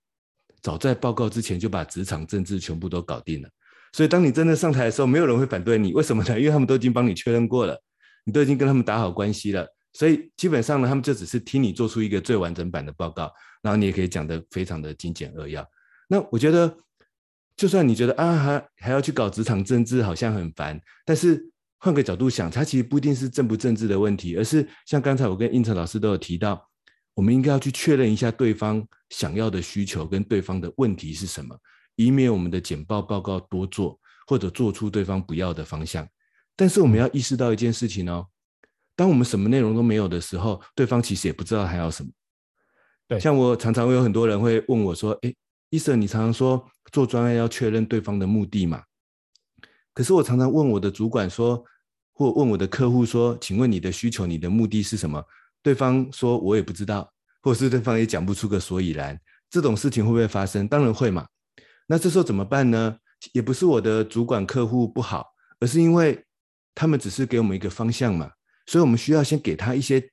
[0.63, 3.49] 早在报告之前就把职场政治全部都搞定了。
[3.93, 6.31] 所以当你真的上台的时候，没有人会反对你，为什么呢？
[6.41, 7.79] 因为他们都已经帮你确认过了，
[8.25, 9.69] 你都已经跟他们打好关系了。
[9.93, 13.31] 所以基本上呢，他们就只是听你做出一个最完整版的报告，
[13.63, 15.65] 然后你也可以讲得非常的精简扼要。
[16.09, 16.77] 那我觉得，
[17.57, 26.69] 就算你觉得啊还还要去搞职场政治，好像很烦，但是换个角度想，它其实不一定是政不政治的问题，而是像刚才我跟应成老师都有提到，
[27.15, 31.57] 我们应该要去确认一下对方想要的需求跟对方的问题是什么，
[31.97, 36.09] 以免我们的简报报告多做，或者做出对方不要的方向。
[36.57, 38.27] 但是我们要意识到一件事情哦。
[38.97, 42.11] 当我们什么内容都没有的时候，对方其实也不知道还要什么。
[43.09, 45.35] 对，像我常常会有很多人会问我说：“哎，
[45.75, 48.81] 医生，你常常说做专案要确认对方的目的嘛？
[49.93, 51.65] 可是我常常问我的主管说，
[52.13, 55.21] 或问我的客户说，请问你的需求、你的目的是什么？
[55.65, 59.21] 对方说我也不知道，或是对方也讲不出个所以然。
[59.51, 60.69] 这种事情会不会发生？
[60.69, 61.27] 当然会嘛。
[61.89, 62.97] 那这时候怎么办呢？
[63.33, 65.27] 也不是我的主管客户不好，
[65.59, 66.25] 而是因为
[66.73, 68.31] 他们只是给我们一个方向嘛。
[68.67, 70.09] 所以我们需要先给他一些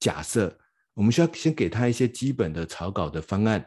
[0.00, 0.58] 假设，
[0.94, 3.64] 我们需要先给他一些基本的草稿的方案。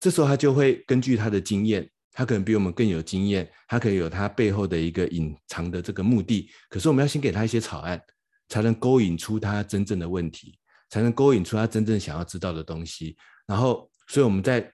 [0.00, 6.50] 这时候他就会根据他的经验，他可能比我们更有经验，他可以有他背后的一个隐藏的这个目的。
[6.68, 8.00] 可是我们要先给他一些草案，
[8.48, 10.58] 才能勾引出他真正的问题，
[10.90, 13.16] 才能勾引出他真正想要知道的东西。
[13.46, 14.72] 然后，所以我们在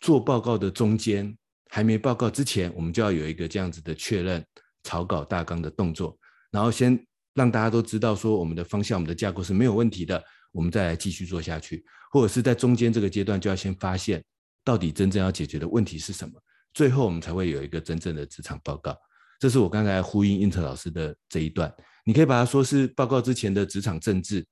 [0.00, 1.36] 做报告的中间，
[1.70, 4.44] 还没报告之前，我们就要有一个这样子的确认
[4.82, 6.18] 草稿大纲的动作，
[6.50, 7.04] 然后先。
[7.36, 14.24] 让大家都知道说我们的方向、我们的架构是没有问题的，我们再来继续做下去，或者是在中间这个阶段就要先发现
[14.64, 16.34] 到底真正要解决的问题是什么，
[16.72, 18.96] 最后我们才会有一个真正的职场报告。
[19.38, 21.72] 这是我刚才呼应胤丞老师的这一段，
[22.04, 24.44] 你可以把它说是报告之前的职场政治，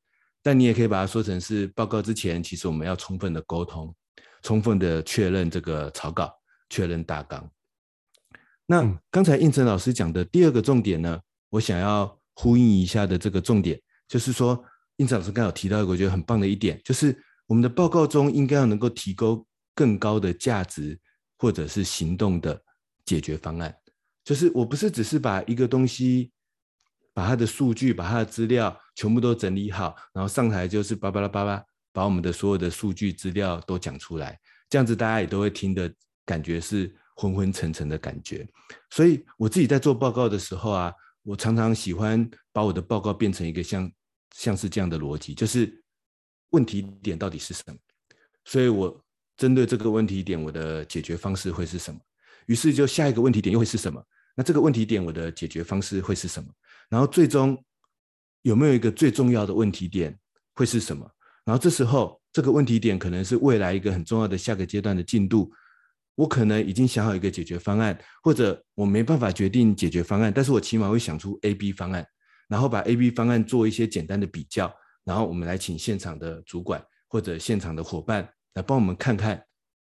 [0.42, 3.94] 但你也可以把它说成是报告之前，其实我们要充分的沟通，
[4.42, 6.32] 充分的确认这个草稿，
[6.68, 7.50] 确认大纲。
[8.66, 11.18] 那刚才胤丞老师讲的第二个重点呢，
[11.50, 12.18] 我想要。
[12.34, 14.64] 呼应一下的这个重点，就是说，
[14.96, 17.14] 胤丞老师刚好提到一个我觉得很棒的一点，就是
[17.46, 20.98] 我们的报告中应该要能够提供更高的价值
[21.38, 22.62] 或者是行动的
[23.04, 23.74] 解决方案。
[24.24, 26.30] 就是我不是只是把一个东西，
[27.12, 35.92] 把它的数据、把它的资料全部都整理好，然后上台就是巴巴拉巴拉，把我们的所有的数据资料都讲出来，这样子大家也都会听的
[36.24, 38.48] 感觉是昏昏沉沉的感觉。
[38.90, 40.92] 所以我自己在做报告的时候啊。
[41.24, 43.88] 我常常喜欢把我的报告变成一个像
[44.34, 45.80] 像是这样的逻辑，就是
[46.50, 47.76] 问题点到底是什么？
[48.44, 49.04] 所以我
[49.42, 51.98] 针对这个问题点，我的解决方式会是什么？
[52.46, 54.00] 于是就下一个问题点又会是什么？
[54.36, 56.48] 那这个问题点我的解决方式会是什么？
[56.88, 57.60] 然后最终
[58.42, 60.16] 有没有一个最重要的问题点
[60.54, 61.04] 会是什么？
[61.44, 65.52] 然后这时候这个问题点可能是未来一个很重要的下个阶段的进度。
[66.14, 72.06] 我可能已经想好一个解决方案，或者我没办法决定解决方案，但是我起码会想出 A、B 方案，
[72.46, 79.44] 然后把 A、B 方案做一些简单的比较，然后我们来请现场的主管或者现场的伙伴来帮我们看看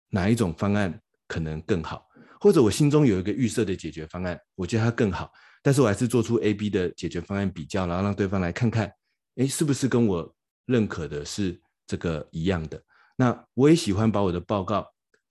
[0.10, 2.06] 哪一种方案可能更好，
[2.40, 8.92] 或者我心中有一个预设的解决方案，我觉得它更好，但是我还是做出 A、B 的解决方案比较，然后让对方来看看，
[9.36, 12.82] 诶，是不是跟我认可的是这个一样的？
[13.16, 14.86] 那我也喜欢把我的报告。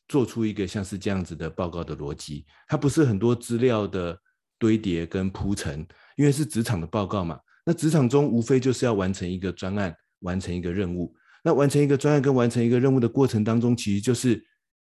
[0.06, 4.14] 做出一个像是这样子的报告的逻辑，它不是很多资料的
[4.58, 5.80] 堆叠跟铺陈，
[6.16, 7.40] 因为是职场的报告嘛。
[7.64, 11.16] 那职场中无非就是要完成一个专案，完成一个任务。
[11.46, 14.42] 那完成一个专案跟完成一个任务的过程当中，其实就是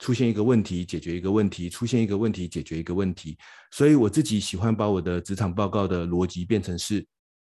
[0.01, 3.39] 出现一个问题，解决一个问题，出现一个问题，解决一个问题。
[3.71, 7.07] 所以我自己喜欢把我的职场报告的逻辑变成是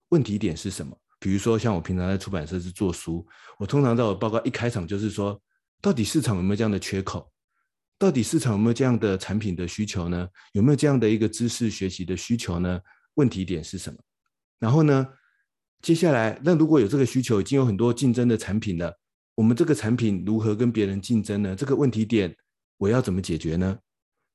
[0.10, 0.96] 问题点是什么。
[1.20, 3.26] 比如说像我平常在出版社是做书，
[3.58, 5.42] 我通常在我报告一开场就是说，
[5.82, 7.32] 到底市场有没有这样的缺口？
[7.98, 10.28] 到底市场有没有这样的产品的需求呢？
[10.52, 12.80] 有没有这样的一个知识学习的需求呢？
[13.16, 13.98] 问题点是什么？
[14.60, 15.08] 然后呢，
[15.84, 18.98] 接下来，那如果有这个需求，已经有很多竞争的产品了，
[19.36, 21.54] 我们这个产品如何跟别人竞争呢？
[21.54, 22.34] 这个问题点
[22.78, 23.78] 我要怎么解决呢？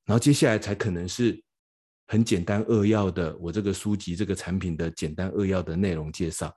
[0.05, 1.43] 然后接下来才可能是
[2.07, 6.55] 很简单扼要的我这个书籍这个产品的简单扼要的内容介绍。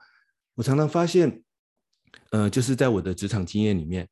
[0.56, 1.42] 我常常发现，
[2.32, 4.06] 呃，就是在我的职场经验里面，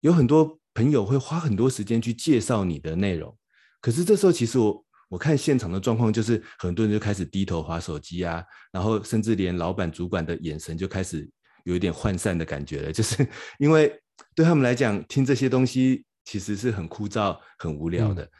[0.00, 3.38] 有很多朋友会花很多时间去介绍你的内容，
[3.80, 11.28] 可是这时候其实我我看现场的状况就是很多人就开始低头划手机啊，然后甚至连老板主管的眼神就开始
[11.64, 13.26] 有一点涣散的感觉了， 就是
[13.58, 13.92] 因为
[14.34, 18.24] 对他们来讲，听这些东西其实是很枯燥、很无聊的。
[18.24, 18.30] 嗯、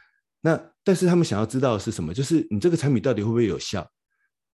[0.41, 2.13] 那但是他们想要知道的是什么？
[2.13, 3.87] 就是你这个产品到底会不会有效？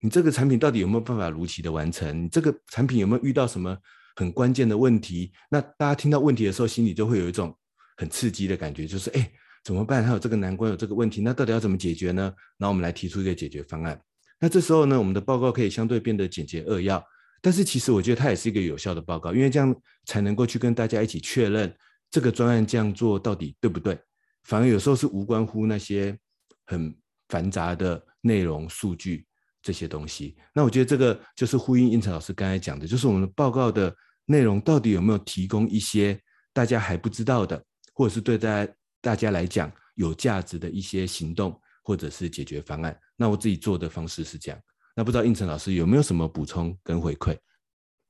[0.01, 2.23] 你这个产品到底有没有办法如期的完成？
[2.23, 3.77] 你这个产品有没有遇到什么
[4.15, 5.31] 很关键的问题？
[5.49, 7.53] 那大家听到问题的时候，心里就会有一种
[7.97, 9.31] 很刺激的感觉，就是哎，
[9.63, 10.03] 怎么办？
[10.03, 12.23] 还有这个难关，有这个问题，那到底要怎么解决呢？
[12.57, 13.99] 然后我们来提出一个解决方案。
[14.39, 17.03] 那这时候呢，我们的报告可以相对变得简洁扼要，
[17.41, 21.73] 但是其实我觉得它也是一个有效的报告，因为这样才能够去跟大家一起确认
[22.09, 23.99] 这个专案这样做到底对不对。
[24.43, 26.17] 反而有时候是无关乎那些
[26.65, 26.95] 很
[27.27, 29.25] 繁杂的内容数据。
[29.61, 33.93] 这些东西，那我觉得这个就是呼应胤丞老师刚才讲的，就是我们的报告的
[34.23, 36.17] 内容到底有没有提供一些
[36.53, 37.61] 大家还不知道的，
[37.93, 42.97] 或者是对大家大家来讲有价值的一些行动或者是解决方案。
[43.15, 44.59] 那我自己做的方式是这样。
[44.95, 47.37] 那不知道应成老师有没有什么补充跟回馈？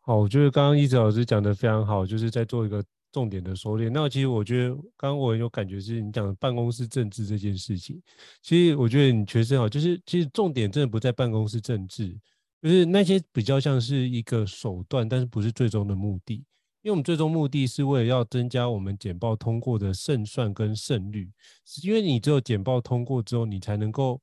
[0.01, 2.83] 好，我觉得刚刚胤丞老师讲的非常好，就是在做一个。
[3.11, 3.89] 重点的收敛。
[3.89, 7.99] 那其实我觉得，刚刚我有感觉是你讲的办公室政治这件事情。
[8.43, 12.15] 其实我觉得你确实好，就是其实重点真的不在办公室政治，
[12.61, 16.45] 就是那些比较像是一个手段，但是不是最终的目的。
[16.81, 21.31] 因为我们最终目的是为了要增加我们简报通过的胜算跟胜率。
[21.65, 24.21] 是因为你只有简报通过之后，你才能够。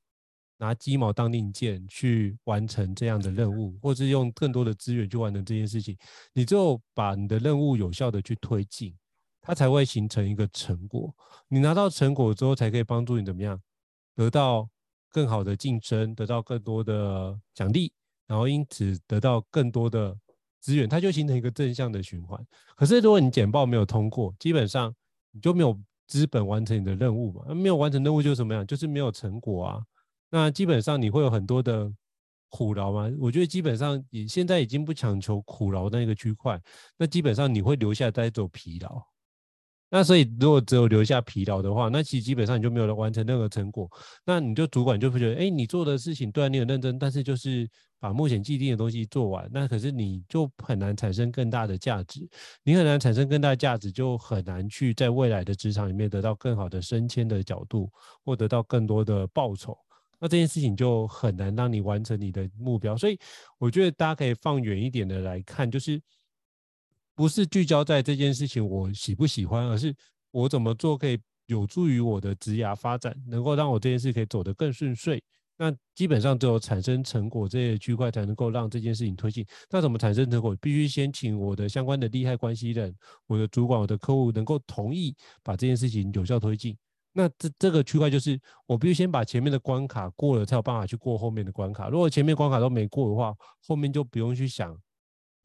[0.59, 5.95] 拿鸡毛当令箭去完成这样的任务，或是用更多的资源去完成这件事情，
[6.33, 8.91] 你只有把你的任务有效的去推进，
[9.39, 11.13] 它才会形成一个成果。
[11.47, 13.61] 你拿到成果之后，才可以帮助你怎么样
[14.15, 14.67] 得到
[15.11, 17.93] 更好的晋升，得到更多的奖励，
[18.25, 20.17] 然后因此得到更多的
[20.67, 22.37] 资源，它就形成一个正向的循环。
[22.75, 24.93] 可是如果你简报没有通过，基本上
[25.31, 28.67] 你就没有资本完成你的任务嘛，那没有完成任务就是什么样？
[28.67, 29.81] 就是没有成果啊。
[30.29, 31.89] 那基本上你会有很多的
[32.49, 33.09] 苦劳嘛？
[33.17, 36.61] 我觉得基本上你现在已经不强求苦劳那个区块，
[36.97, 39.01] 那基本上你会留下带走疲劳。
[39.89, 43.89] 那所以如果只有留下疲劳的话，那其实基本上你就没有完成任何成果。
[44.25, 47.69] 那你就主管就会觉得，哎，你做的事情对啊，你很认真，但是就是
[47.99, 52.27] 把目前既定的东西做完，那可是你就很难产生更大的价值。
[52.63, 57.89] 你很难产生更大的价值，就很难去在未来的职场里面得到更好的升迁的角度，
[58.25, 59.77] 或得到更多的报酬。
[60.19, 63.17] 那这件事情就很难让你完成你的目标，所以
[63.59, 66.01] 我觉得大家可以放远一点的来看，就是
[67.17, 69.91] 不是聚焦在这件事情我喜不喜欢，而是
[70.29, 75.19] 我怎么做可以有助于我的职涯发展，能够让我这件事可以走得更顺遂。
[75.57, 79.43] 那基本上只有产生成果这些区块才能够让这件事情推进。
[79.71, 80.55] 那怎么产生成果？
[80.61, 86.77] 必须先请我的相关的利害关系人、我的主管、我的客户能够同意把这件事情有效推进。
[87.13, 91.89] 那这这个区块就是我必须先把前面的关卡过了，才有办法去过后面的关卡。
[91.89, 93.33] 如果前面关卡都没过的话，
[93.65, 94.79] 后面就不用去想。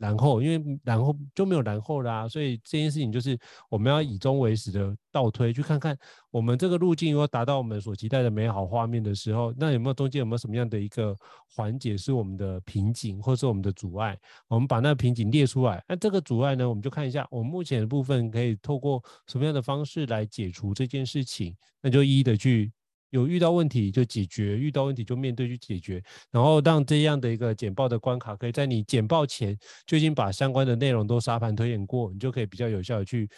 [0.03, 3.39] 然后，因为然后就没有然后啦，所以这件事情就是
[3.71, 5.97] 我们要以终为始的倒推，去看看
[6.29, 14.19] 我们这个路径如果达到我们所期待的美好画面的时候，那有没有中间有没有什么样的一个环节是我们的瓶颈，或是我们的阻碍？
[14.49, 22.73] 我们把那个瓶颈列出来，那这个阻碍呢，我们就看一下我们目前的部分可以透过什么样的方式来解除这件事情，那就一一的去。
[23.13, 33.29] 有遇到问题就解决，遇到问题就面对去解决，然后让这样的一个简报的关卡，可以在你简报前就已经把相关的内容都沙盘推演过，你就可以比较有效的去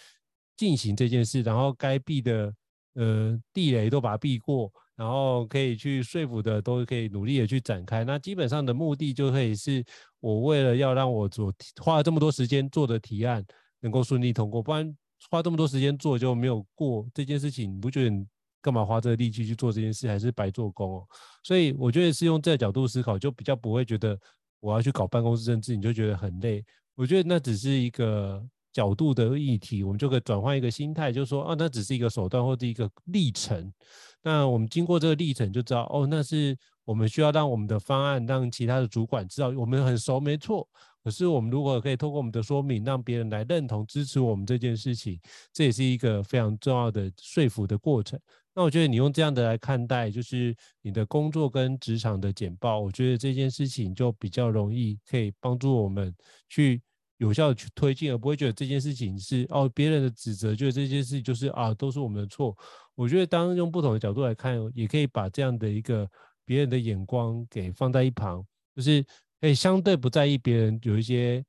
[0.56, 2.54] 进行这件事，然后该避的
[2.94, 8.04] 呃地雷都把它避过，然后可以去说服的都可以努力的去展开。
[8.04, 9.84] 那基本上的目的就可以是
[10.20, 13.44] 我为了要让我所花了这么多时间做的提案
[13.80, 14.96] 能够顺利通过，不然
[15.28, 18.24] 花这么多时间做就没有过这件事情，你不觉得？
[18.64, 21.06] 干嘛花这个力气去做这件事，还是白做工哦？
[21.42, 24.18] 所以我觉得是用这个角度思考，就比较不会觉得
[24.58, 26.64] 我要去搞办公室政治，你就觉得很累。
[26.94, 28.42] 我觉得那只是一个
[28.72, 33.70] 角度的议题，我们就可以转换一个心态，就是说啊，那只是一个手段或者一个历程。
[34.22, 36.56] 那我们经过这个历程，就知道哦，那是
[36.86, 40.66] 我们需要让我们的方案让其他的主管知道我们很熟，没错。
[41.04, 45.20] 可是我们如果可以透过我们的说明，让别人来认同支持我们这件事情，
[45.52, 48.18] 这也是一个非常重要的说服的过程。
[48.54, 56.14] 那我觉得你用这样的来看待，就是你的工作跟职场的简报，我觉得这件事情就比较容易可以帮助我们
[56.48, 56.80] 去
[57.18, 62.56] 有效的去推进，而不会觉得这件事情是哦别人的指责，觉得这件事情就是啊都是我们的错。
[62.94, 66.08] 我觉得当用不同的角度来看，也可以把这样的一个
[66.44, 68.44] 别人的眼光给放在一旁，
[68.76, 69.04] 就是
[69.40, 71.44] 可以相对不在意别人有一些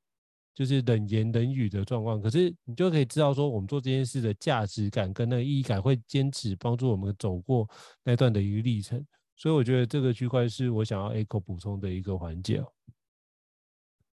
[0.55, 2.19] 就是冷言冷语的状况。
[2.19, 7.69] 可是你就可以知道说，我们做这件事的价值感跟那个意义感，会坚持帮助我们走过
[8.03, 9.05] 那段的一个历程。
[9.35, 12.71] 所以我觉得这个区块是我想要 echo 补充的一个环节哦。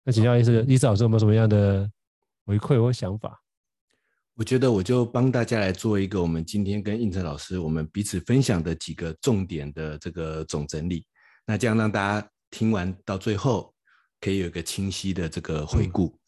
[0.04, 1.90] 那请教医师，医师老师有没有什么样的
[2.46, 3.42] 回馈或想法？
[4.34, 11.04] 我觉得我就帮大家来做一个我们今天跟应成老师我们彼此分享的几个重点的这个总整理。
[11.44, 13.74] 那这样让大家听完到最后，
[14.20, 16.06] 可以有一个清晰的这个回顾。
[16.06, 16.18] 嗯、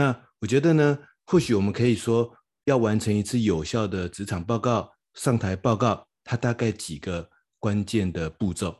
[0.00, 2.32] 那我觉得呢，或许我们可以说，
[2.64, 7.28] 要完成一次有效的职场报告、上台报告，它大概几个。
[7.62, 8.74] 关键的步骤，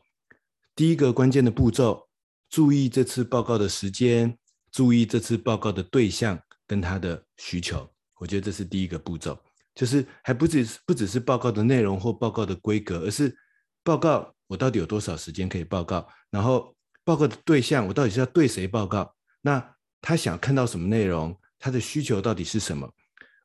[0.75, 2.09] 第一个关键的步骤，
[2.49, 4.39] 注意这次报告的时间，
[4.73, 7.87] 注意这次报告的对象跟他的需求。
[8.17, 9.39] 我觉得这是第一个步骤，
[9.75, 13.37] 就是还不只是不只是报告的内容或报告的规格，而是
[13.85, 22.91] 报告我到底有多少时间可以报告，然后报告的对象我到底是要对谁报告，那他想看到什么内容，他的需求到底是什么，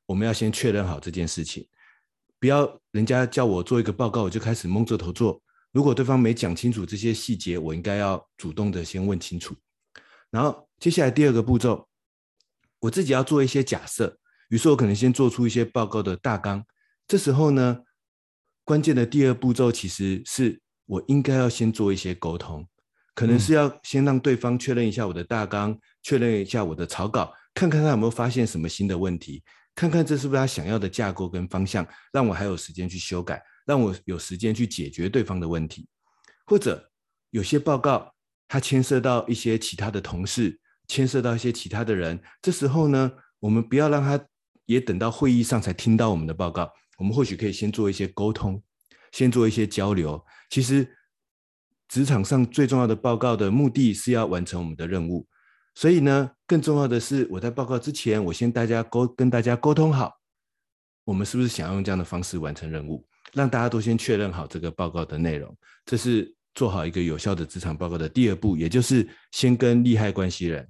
[0.05, 1.67] 我们要先确认好这件事情。
[2.39, 5.41] 不要人家叫我做一个报告，我就开始蒙着头做。
[5.71, 9.55] 如果对方没讲清楚这些细节，我应该要主动的先问清楚。
[10.29, 11.87] 然后接下来第二个步骤，
[12.79, 14.17] 我自己要做一些假设。
[14.49, 16.63] 于是我可能先做出一些报告的大纲。
[17.07, 17.79] 这时候呢，
[18.63, 22.67] 关键的第二步骤其实是我应该要先做一些沟通，
[23.16, 29.41] 可能是要先让对方确认一下我的大纲，确认一下我的草稿，看看他有没有发现什么新的问题。
[29.74, 35.88] 看看这是不是他想要的架构跟方向，让我还有时间去修改，让我有时间去解决对方的问题。
[36.45, 36.91] 或者
[37.32, 38.13] 有些报告
[38.47, 44.24] 它牵涉到一些其他的同事，牵涉到一些其他的人，这时候呢，我们不要让他
[44.66, 48.61] 也等到会议上才听到我们的报告，我们或许可以先做一些沟通，
[49.11, 50.24] 先做一些交流。
[50.49, 50.88] 其实
[51.88, 55.27] 职场上最重要的报告的目的是要完成我们的任务。
[55.75, 60.13] 所以呢，更重要的是，我在报告之前，我先大家沟跟大家沟通好，
[61.03, 65.53] 我们是不是想要用这样的方式完成任务，让大家都先确认好这个报告的内容，
[65.86, 70.65] 这是做好一个有效的职场报告的第二步，也就是先跟利害关系人，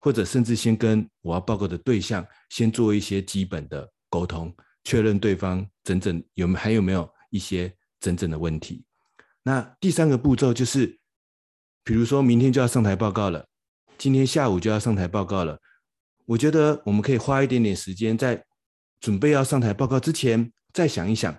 [0.00, 8.84] 或者甚至先跟我要报告的对象，先做一些基本的沟通，确认对方真正有没还有没有一些真正的问题。
[9.44, 10.98] 那第三个步骤就是，
[11.82, 13.46] 比如说明天就要上台报告了。
[13.98, 15.60] 今天下午就要上台报告了，
[16.26, 18.44] 我觉得我们可以花一点点时间，在
[19.00, 21.36] 准备要上台报告之前，再想一想，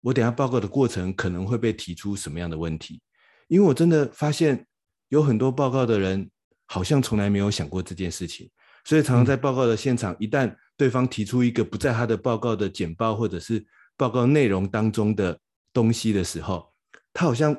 [0.00, 3.00] 我等下报告的过程可能会被提出什么样的问题。
[3.48, 4.66] 因为我真的发现
[5.08, 6.30] 有很多报告的人
[6.66, 8.48] 好像从来没有想过这件事情，
[8.84, 13.64] 所以常常在报告的现场，一旦对方提出一个不在他的报告的简报或者是
[13.96, 15.38] 报告内容当中的
[15.72, 16.69] 东西的时候，
[17.12, 17.54] 他好像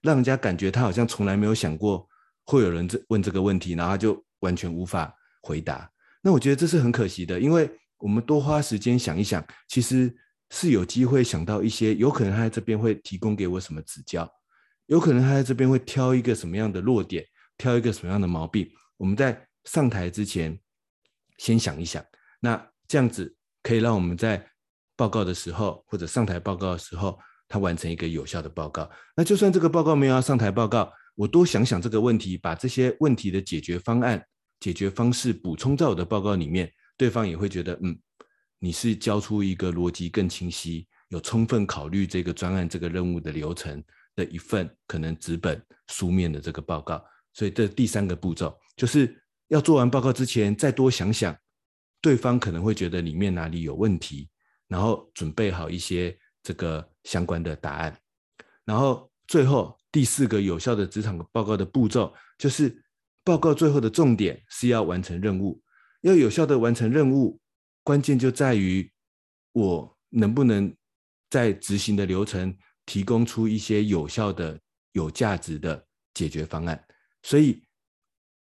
[0.00, 2.08] 让人家感觉他好像从来没有想过。
[2.48, 5.90] 会有人这问这个问题，然后他就完全无法回答。
[6.22, 7.68] 那我觉得这是很可惜的，因为
[7.98, 10.16] 我们多花时间想一想，其实
[10.50, 14.32] 是有机会想到一些，有可能他在这边会提供给我什么指教，
[14.86, 17.26] 有可能他在这边会挑一个什么样的弱点，
[17.58, 18.70] 挑一个什么样的毛病。
[18.96, 20.56] 我们在上台之前
[21.38, 22.00] 先想一想，
[22.38, 24.48] 那这样子可以让我们在
[24.94, 27.18] 报告的时候或者上台报告的时候，
[27.48, 28.90] 他完成一个有效的报告。
[29.16, 30.92] 那就算这个报告没有要上台报告。
[31.14, 34.22] 我多想想这个问题，把这些问题的解决方案、
[34.60, 37.98] 解决方式补充在我的报告里面，对方也会觉得，嗯，
[38.58, 43.82] 你是交出一个逻辑更清晰、有充分考虑这个专案、这个任务的流程
[44.14, 47.02] 的一份可能纸本书面的这个报告。
[47.32, 49.18] 所以这第三个步骤就是
[49.48, 51.34] 要做完报告之前，再多想想，
[52.02, 54.28] 对方可能会觉得里面哪里有问题，
[54.68, 56.14] 然后准备好一些
[56.46, 57.98] 这个相关的答案，
[58.64, 59.76] 然后最后。
[59.92, 62.84] 第四个有效的职场报告的步骤，就是
[63.24, 65.62] 报告最后的重点是要完成任务。
[66.02, 67.40] 要有效的完成任务，
[67.82, 68.92] 关键就在于
[69.52, 70.70] 我能不能
[71.30, 74.60] 在执行的流程提供出一些有效的、
[74.92, 75.82] 有价值的
[76.12, 76.84] 解决方案。
[77.22, 77.64] 所以，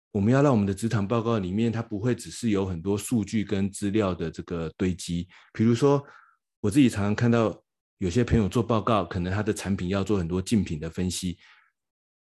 [0.10, 5.28] 我们要让我们的职场报告里面，它不会只是有很多数据跟资料的这个堆积。
[5.54, 6.04] 比如说，
[6.62, 7.63] 我自己常常看到。
[8.04, 11.38] 有些朋友做报告，可能他的产品要做很多竞品的分析，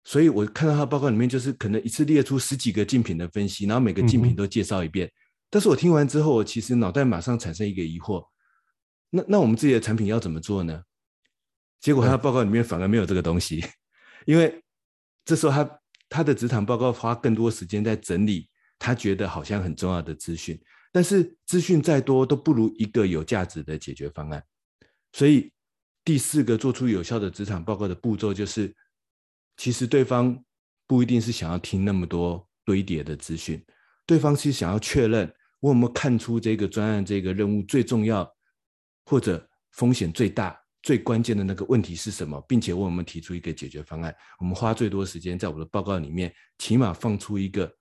[0.04, 5.08] 所以我看到他报告里面就是可能一次列出十几个竞品的分析，然后每个竞品都介绍一遍。
[5.08, 5.12] 嗯、
[5.50, 8.28] 但是我听完之后，我其实脑袋马上产生一个疑惑：
[9.10, 10.84] 那那我们自己的产品要怎么做呢？
[11.80, 13.70] 结果他的报告里面反而没有这个东西，嗯、
[14.28, 14.62] 因为
[15.24, 20.62] 这时候他他的职场报告花更多时间在整理他觉得好像很重要的资讯，
[20.92, 24.44] 但是资讯再多都不如一个有价值的解决方案，
[25.14, 25.50] 所以。
[26.04, 28.74] 第四个做出有效的职场报告的步骤，就是
[29.58, 30.44] 其实对方
[30.88, 33.64] 不一定是想要听那么多堆叠的资讯，
[34.06, 38.28] 对方是想要确认我有没有看出这个专案这个任务最重要
[39.06, 44.14] 或者风险最大、最关键的那个问题是什么，并且为我们提出一个解决方案。
[44.40, 47.72] 我们花最多时间在我的报告里面，起码放出一个、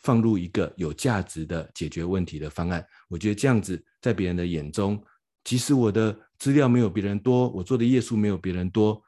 [0.00, 2.84] 放入一个有价值的解决问题的方案。
[3.08, 5.02] 我觉得这样子，在别人的眼中，
[5.44, 9.02] 即使我的资料没有别人多，我做的页数没有别人多。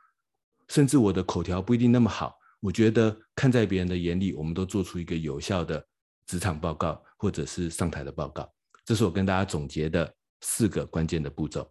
[0.69, 5.85] 甚至我的口条不一定那么好，我觉得看在别人的眼里，我们都做出一个有效的
[6.27, 8.51] 职场报告或者是上台的报告。
[8.85, 11.71] 这是我跟大家总结的四个关键的步骤。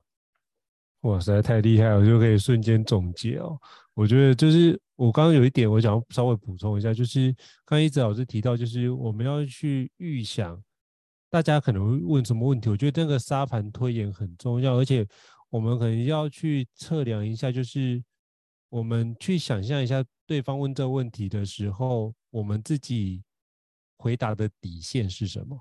[1.02, 3.58] 哇，实在太厉害了，我就可以瞬间总结哦。
[3.96, 7.32] 我觉得就是我刚刚有一点，我想要稍微补充一下，就是
[7.66, 10.62] 刚刚一直老师提到，就是我们要去预想
[11.32, 12.70] 大家可能会问什么问题。
[12.70, 15.08] 我觉得这个沙盘推演很重要，而且
[15.50, 18.04] 我们可能要去测量一下，就是。
[18.72, 23.22] 我们去想象一下，对方问这个问题的时候，我们自己
[23.98, 25.60] 回答的底线是什么？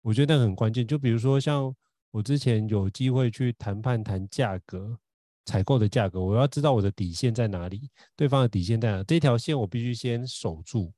[0.00, 0.84] 我觉得那很关键。
[0.84, 1.72] 就比如说，像
[2.10, 4.98] 我之前有机会去谈判谈价格，
[5.44, 10.92] 采购的价格，我要知道我的底线在哪里，对方的底线在哪，这条线我必须先守住。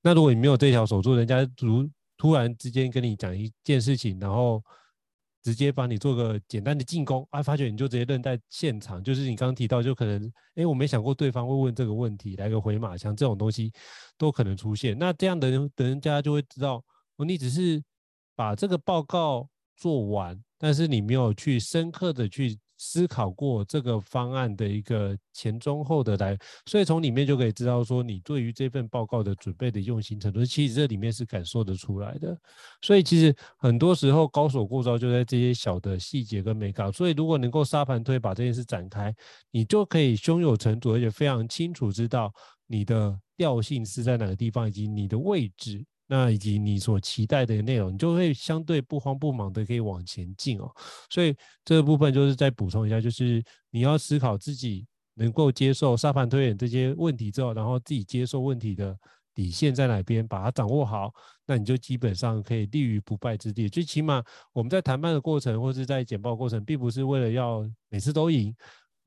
[0.00, 1.86] 那如果你没有这条守住，人家如
[2.16, 4.62] 突然之间跟你讲一件事情，然后。
[5.42, 13.72] 直接帮你做个简单的进攻，啊，发觉你就直接愣在现场，就是你刚刚提到，就可能，哎，我没想过对方会问这个问题，来个回马枪，这种东西
[14.18, 14.98] 都可能出现。
[14.98, 17.80] 那这样的人，人家就会知道，哦，你只是
[18.34, 22.58] 把这个报告做完，但是你没有去深刻的去。
[22.78, 32.36] 思考过这个方案的一个前中后的来，所以从里面就可以知道说，你对于这份报告的准备的用心程度，其实这里面是感受得出来的。
[32.82, 36.92] 所以其实很多时候高手过招就在这些小的细节跟美感。
[36.92, 39.14] 所以如果能够沙盘推把这件事展开，
[39.50, 42.32] 你就可以胸有成竹，而且非常清楚知道
[42.66, 45.84] 你的调性是在哪个地方，以及你的位置。
[46.08, 50.70] 那以及你所期待的内容，你就会相对不慌不忙的可以往前进哦。
[51.10, 51.34] 所以
[51.64, 58.96] 这个部分就是再补充一下，就是你要思考自己能够接受沙盘推演这些问题之后，然后自己接受问题的
[59.34, 61.12] 底线在哪边，把它掌握好，
[61.44, 63.68] 那你就基本上可以立于不败之地。
[63.68, 68.54] 最起码我们在谈判的过程或是在简报过程，并不是为了要每次都赢，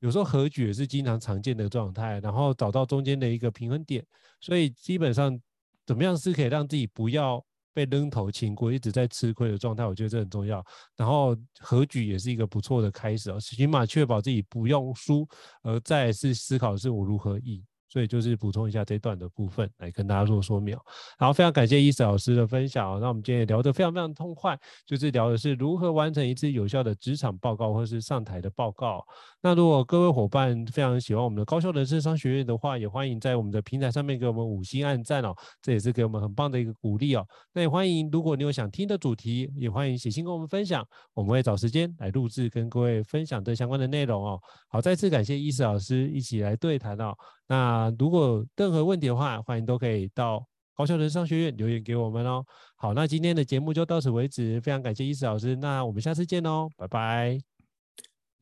[0.00, 4.04] 有时候和局也是经常常见的状态，然后找到中间的一个平衡点。
[4.42, 5.40] 所以基本上。
[5.86, 9.84] 怎么样是可以让自己不要被扔头轻过，一直在吃亏的状态？
[9.86, 10.64] 我觉得这很重要。
[10.96, 15.26] 然后和局也是一个不错的开始哦，起码确保自己不用输，
[15.62, 17.64] 而再是思考是我如何赢。
[17.90, 20.76] 所以就是补充一下这段的部分来跟大家做说明。
[21.18, 23.00] 好，非常感谢伊斯老师的分享。
[23.00, 29.04] 那我们今天也聊得非常非常痛快，就是聊的是如何完成一次有效的职场报告或是上台的报告。
[29.42, 37.26] 那如果各位伙伴非常喜欢我们的高校人生商学院的话，也欢迎在我们的平台上面给我们五星按赞哦，这也是给我们很棒的一个鼓励哦。
[37.52, 44.40] 那也欢迎，如果你有想听的主题，也欢迎写信跟我们分享，我们会找时间来录制跟各位分享这相关的内容哦。
[44.68, 47.14] 好，再次感谢伊斯老师一起来对谈哦。
[47.50, 50.46] 那如果任何问题的话，欢迎都可以到
[50.76, 52.44] 高校人生商学院留言给我们哦。
[52.76, 57.40] 好，那今天的节目就到此为止，非常感谢伊思老师，那我们下次见哦，拜拜。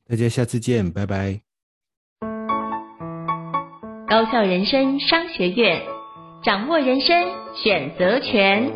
[0.07, 1.41] 大家下次见，拜拜。
[4.07, 5.83] 高校人生商学院，
[6.45, 7.17] 掌握人生
[7.55, 8.71] 选择权。